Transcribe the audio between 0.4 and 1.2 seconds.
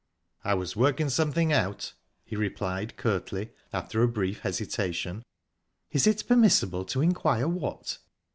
"I was working